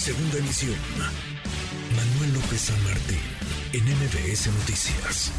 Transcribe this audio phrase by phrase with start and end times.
[0.00, 0.78] Segunda emisión.
[1.94, 2.80] Manuel López San
[3.74, 5.30] en MBS Noticias.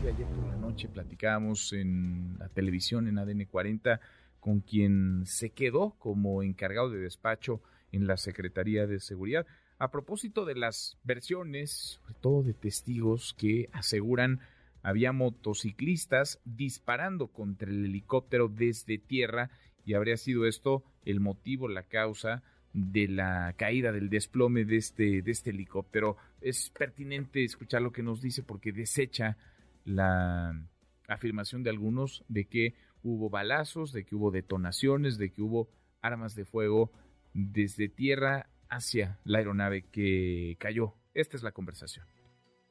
[0.00, 4.00] Ayer por la noche platicábamos en la televisión, en ADN 40,
[4.40, 7.60] con quien se quedó como encargado de despacho
[7.92, 9.46] en la Secretaría de Seguridad.
[9.78, 14.40] A propósito de las versiones, sobre todo de testigos que aseguran
[14.82, 19.50] había motociclistas disparando contra el helicóptero desde tierra
[19.84, 22.42] y habría sido esto el motivo, la causa
[22.72, 26.16] de la caída, del desplome de este, de este helicóptero.
[26.40, 29.36] Es pertinente escuchar lo que nos dice porque desecha
[29.84, 30.60] la
[31.08, 35.68] afirmación de algunos de que hubo balazos, de que hubo detonaciones, de que hubo
[36.00, 36.92] armas de fuego
[37.34, 40.94] desde tierra hacia la aeronave que cayó.
[41.14, 42.06] Esta es la conversación.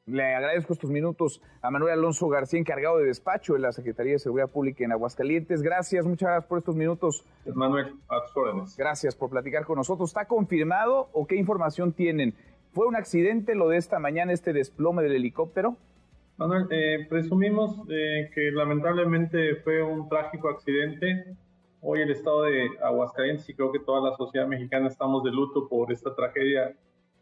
[0.06, 4.18] Le agradezco estos minutos a Manuel Alonso García, encargado de despacho de la Secretaría de
[4.18, 5.62] Seguridad Pública en Aguascalientes.
[5.62, 7.24] Gracias, muchas gracias por estos minutos.
[7.54, 8.76] Manuel, a tus órdenes.
[8.76, 10.10] Gracias por platicar con nosotros.
[10.10, 12.34] ¿Está confirmado o qué información tienen?
[12.72, 15.76] ¿Fue un accidente lo de esta mañana, este desplome del helicóptero?
[16.38, 21.36] Manuel, eh, presumimos eh, que lamentablemente fue un trágico accidente.
[21.82, 25.68] Hoy el estado de Aguascalientes y creo que toda la sociedad mexicana estamos de luto
[25.68, 26.74] por esta tragedia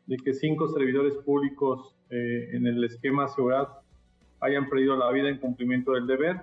[0.08, 3.68] de que cinco servidores públicos eh, en el esquema seguridad
[4.40, 6.40] hayan perdido la vida en cumplimiento del deber.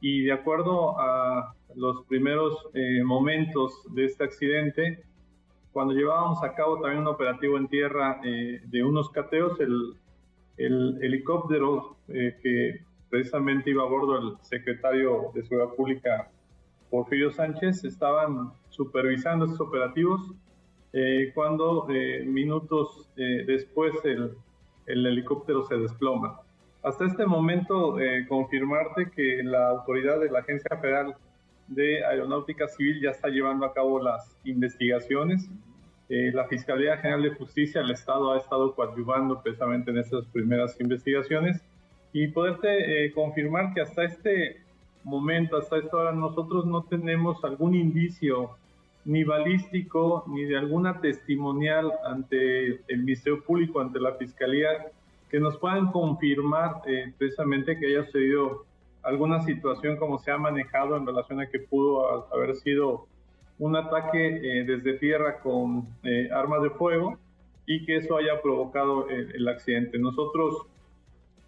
[0.00, 5.02] Y de acuerdo a los primeros eh, momentos de este accidente,
[5.72, 9.94] cuando llevábamos a cabo también un operativo en tierra eh, de unos cateos, el,
[10.58, 16.30] el helicóptero que precisamente iba a bordo el secretario de Seguridad Pública,
[16.90, 20.32] Porfirio Sánchez, estaban supervisando estos operativos
[20.92, 24.32] eh, cuando eh, minutos eh, después el,
[24.86, 26.40] el, helicóptero se desploma.
[26.82, 27.96] Hasta este momento,
[28.28, 31.14] confirmarte que la autoridad de la Agencia Federal
[31.66, 35.50] de Aeronáutica Civil ya está llevando a cabo las investigaciones.
[36.08, 41.60] la Fiscalía General de Justicia del Estado ha estado coadyuvando precisamente en estas primeras investigaciones
[42.12, 44.62] y poderte confirmar que hasta este
[45.02, 48.56] momento, hasta esta hora, nosotros no tenemos algún indicio
[49.08, 54.68] ni balístico ni de alguna testimonial ante el Ministerio Público, ante la Fiscalía,
[55.30, 58.66] que nos puedan confirmar eh, precisamente que haya sucedido
[59.02, 63.06] alguna situación como se ha manejado en relación a que pudo haber sido
[63.58, 67.18] un ataque eh, desde tierra con eh, armas de fuego
[67.64, 69.98] y que eso haya provocado el, accidente.
[69.98, 70.66] Nosotros,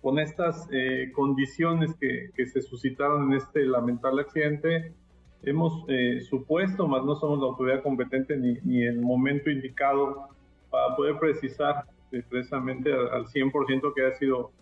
[0.00, 0.68] con estas
[1.14, 4.92] condiciones que, se suscitaron en este lamentable accidente,
[5.42, 10.28] hemos eh, supuesto, más no somos la autoridad competente ni, ni el momento indicado
[10.70, 14.52] para poder precisar eh, precisamente al, 100% que ha sido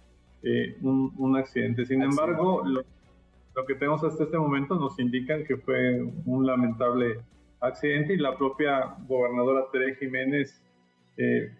[0.42, 1.84] eh, un, un, accidente.
[1.84, 2.84] Sin embargo, lo,
[3.54, 7.20] lo, que tenemos hasta este momento nos indican que fue un lamentable
[7.60, 10.62] accidente y la propia gobernadora Tere Jiménez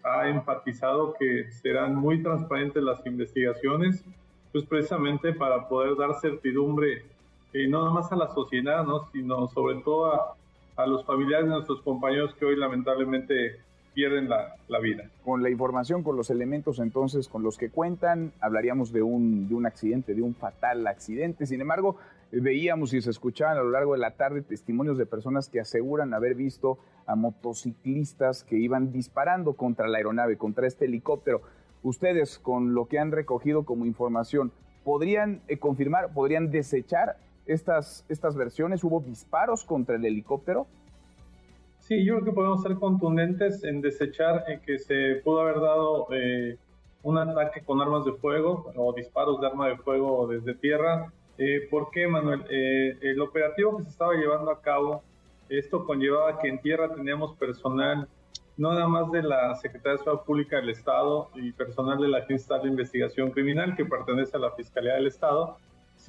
[0.05, 4.05] ha enfatizado que serán muy transparentes las investigaciones,
[4.53, 7.03] pues precisamente para poder dar certidumbre
[7.53, 9.09] no nada más a la sociedad, ¿no?
[9.11, 10.35] sino sobre todo a,
[10.75, 13.59] a, los familiares de nuestros compañeros que hoy lamentablemente
[13.93, 15.09] pierden la, la, vida.
[15.25, 19.55] Con la información, con los elementos entonces con los que cuentan, hablaríamos de un, de
[19.55, 21.45] un accidente, de un fatal accidente.
[21.47, 21.97] Sin embargo,
[22.31, 26.13] veíamos y se escuchaban a lo largo de la tarde testimonios de personas que aseguran
[26.13, 26.77] haber visto
[27.07, 31.41] a motociclistas que iban disparando contra la aeronave, contra este helicóptero.
[31.81, 34.51] Ustedes, con lo que han recogido como información,
[34.83, 37.17] ¿podrían eh, confirmar, podrían desechar
[37.49, 38.83] estas, estas versiones?
[38.83, 40.67] ¿Hubo disparos contra el helicóptero?
[41.79, 46.57] Sí, yo creo que podemos ser contundentes en desechar que se pudo haber dado eh,
[47.01, 51.11] un ataque con armas de fuego o disparos de arma de fuego desde tierra.
[51.37, 52.43] Eh, ¿Por qué, Manuel?
[52.49, 55.01] Eh, el operativo que se estaba llevando a cabo,
[55.47, 58.07] esto conllevaba que en tierra teníamos personal,
[58.57, 62.19] no nada más de la Secretaría de Seguridad Pública del Estado y personal de la
[62.19, 65.57] Agencia de Investigación Criminal que pertenece a la Fiscalía del Estado,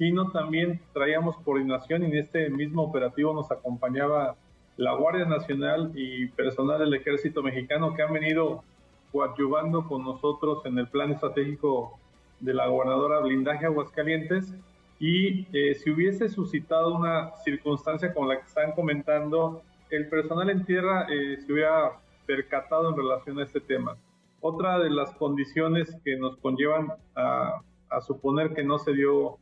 [0.01, 4.35] sino también traíamos coordinación y en este mismo operativo nos acompañaba
[4.75, 8.63] la Guardia Nacional y personal del Ejército Mexicano que han venido
[9.11, 11.99] coadyuvando con nosotros en el plan estratégico
[12.39, 14.55] de la gobernadora Blindaje Aguascalientes
[14.97, 19.61] y eh, si hubiese suscitado una circunstancia como la que están comentando,
[19.91, 21.91] el personal en tierra eh, se hubiera
[22.25, 23.95] percatado en relación a este tema.
[24.39, 27.61] Otra de las condiciones que nos conllevan a,
[27.91, 29.37] a suponer que no se dio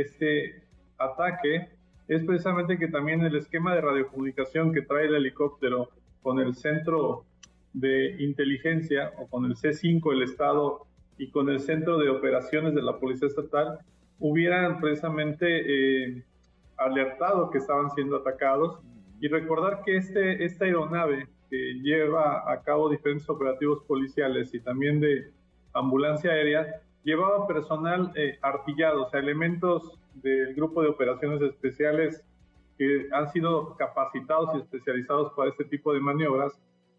[0.00, 0.62] este
[0.98, 1.68] ataque
[2.08, 5.90] es precisamente que también el esquema de radiocomunicación que trae el helicóptero
[6.22, 7.24] con el centro
[7.72, 10.86] de inteligencia o con el C5 el Estado
[11.18, 13.80] y con el centro de operaciones de la Policía Estatal
[14.18, 15.46] hubieran precisamente
[16.06, 16.24] eh,
[16.76, 18.78] alertado que estaban siendo atacados.
[19.20, 25.00] Y recordar que este, esta aeronave que lleva a cabo diferentes operativos policiales y también
[25.00, 25.30] de
[25.72, 32.22] ambulancia aérea, llevaba personal eh, artillado, o sea, elementos del grupo de operaciones especiales
[32.76, 36.52] que han sido capacitados y especializados para este tipo de maniobras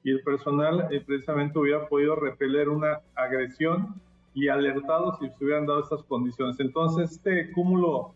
[0.04, 3.96] y el personal eh, precisamente hubiera podido repeler una agresión
[4.34, 6.58] y alertado si se hubieran dado estas condiciones.
[6.62, 8.14] Entonces, este cúmulo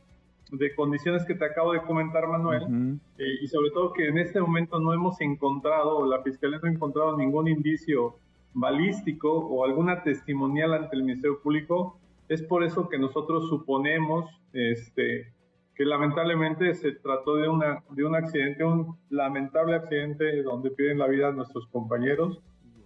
[0.49, 4.39] de condiciones que te acabo de comentar, Manuel, eh, y sobre todo que en este
[4.39, 8.15] momento no hemos encontrado, la Fiscalía no ha encontrado ningún indicio
[8.53, 15.33] balístico o alguna testimonial ante el Ministerio Público, es por eso que nosotros suponemos este,
[15.75, 21.07] que lamentablemente se trató de, una, de un accidente, un lamentable accidente donde pierden la
[21.07, 22.41] vida nuestros compañeros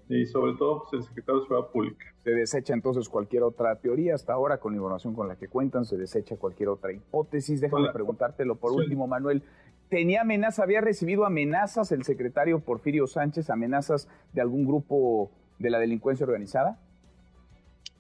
[0.07, 2.05] y sobre todo pues, el secretario de Seguridad Pública.
[2.23, 5.85] Se desecha entonces cualquier otra teoría hasta ahora con la información con la que cuentan,
[5.85, 7.61] se desecha cualquier otra hipótesis.
[7.61, 9.43] Déjame preguntártelo por último, Manuel.
[9.89, 15.79] ¿Tenía amenaza, había recibido amenazas el secretario Porfirio Sánchez, amenazas de algún grupo de la
[15.79, 16.79] delincuencia organizada?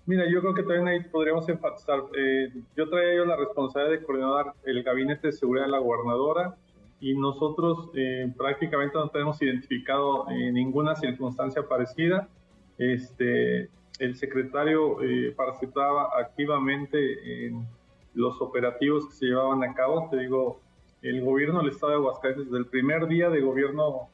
[0.07, 2.03] Mira, yo creo que también ahí podríamos enfatizar.
[2.15, 6.55] Eh, yo traía yo la responsabilidad de coordinar el gabinete de seguridad de la gobernadora
[6.99, 12.29] y nosotros eh, prácticamente no tenemos identificado eh, ninguna circunstancia parecida.
[12.77, 14.97] Este, el secretario
[15.35, 17.65] participaba activamente en
[18.13, 20.07] los operativos que se llevaban a cabo.
[20.11, 20.59] Te digo,
[21.01, 24.09] el gobierno del estado de Aguascalientes, desde el primer día de gobierno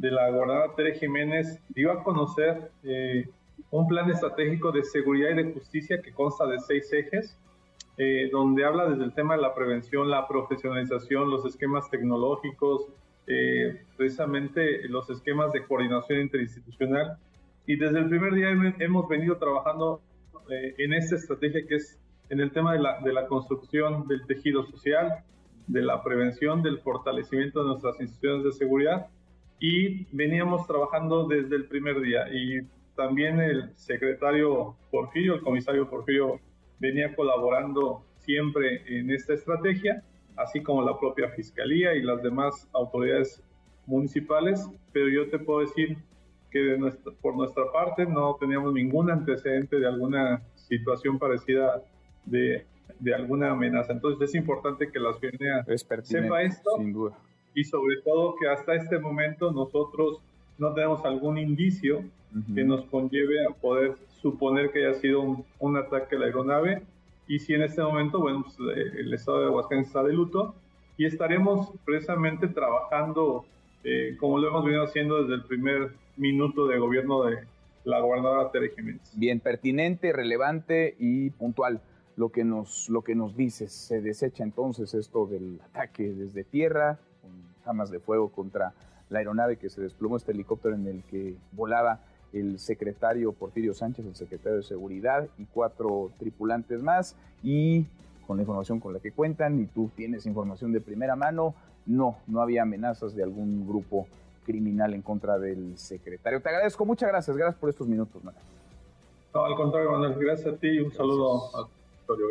[0.00, 2.70] de la gobernadora Tere Jiménez, dio a conocer
[3.70, 7.36] un plan estratégico de seguridad y de justicia que consta de seis ejes,
[7.96, 12.86] eh, donde habla desde el tema de la prevención, la profesionalización, los esquemas tecnológicos,
[13.26, 17.18] eh, precisamente los esquemas de coordinación interinstitucional.
[17.66, 20.00] Y desde el primer día hemos venido trabajando
[20.50, 21.98] eh, en esta estrategia que es
[22.30, 25.22] en el tema de la, de la construcción del tejido social,
[25.66, 29.08] de la prevención, del fortalecimiento de nuestras instituciones de seguridad
[29.60, 32.60] y veníamos trabajando desde el primer día y
[32.96, 36.40] también el secretario Porfirio, el comisario Porfirio,
[36.78, 40.02] venía colaborando siempre en esta estrategia,
[40.36, 43.42] así como la propia fiscalía y las demás autoridades
[43.86, 45.98] municipales, pero yo te puedo decir
[46.50, 46.78] que
[47.20, 51.82] por nuestra parte no teníamos ningún antecedente de alguna situación parecida
[52.24, 52.66] de,
[52.98, 53.92] de alguna amenaza.
[53.92, 55.64] Entonces es importante que la ciudadanía
[56.02, 57.16] sepa esto sin duda.
[57.54, 60.20] Y sobre todo que hasta este momento nosotros
[60.58, 62.04] no tenemos algún indicio
[62.54, 66.82] que nos conlleve a poder suponer que haya sido un, ataque a la aeronave.
[67.26, 70.54] Y si en este momento, bueno, pues, eh, el estado de Aguascalientes está de luto
[70.96, 73.46] y estaremos precisamente trabajando
[73.82, 77.38] eh, como lo hemos venido haciendo desde el primer minuto de gobierno de
[77.84, 79.10] la gobernadora Tere Jiménez.
[79.16, 81.80] Bien, pertinente, relevante y puntual
[82.16, 83.72] lo que nos, lo que nos dices.
[83.72, 86.98] Se desecha entonces esto del ataque desde tierra,
[87.66, 88.72] armas de fuego contra
[89.08, 92.00] la aeronave que se desplomó, este helicóptero en el que volaba
[92.32, 97.16] el secretario Porfirio Sánchez, el secretario de Seguridad y cuatro tripulantes más.
[97.42, 97.86] Y
[98.26, 101.54] con la información con la que cuentan, y tú tienes información de primera mano,
[101.86, 104.06] no, no había amenazas de algún grupo
[104.44, 106.40] criminal en contra del secretario.
[106.40, 108.44] Te agradezco, muchas gracias, gracias por estos minutos, Manuel.
[109.34, 111.68] No, al contrario, Manuel, gracias a ti y un saludo a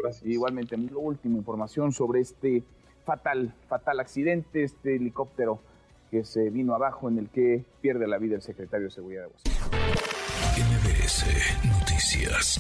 [0.02, 0.26] gracias.
[0.26, 2.64] Igualmente, la última información sobre este
[3.10, 5.60] fatal, fatal accidente, este helicóptero
[6.12, 9.30] que se vino abajo en el que pierde la vida el secretario de Seguridad de
[9.30, 9.80] Washington.
[11.80, 12.60] Noticias.